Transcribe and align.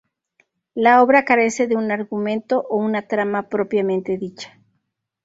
La 0.73 1.03
obra 1.03 1.25
carece 1.25 1.67
de 1.67 1.75
un 1.75 1.91
argumento 1.91 2.65
o 2.71 2.77
una 2.77 3.03
trama 3.03 3.49
propiamente 3.49 4.17
dicha. 4.17 4.57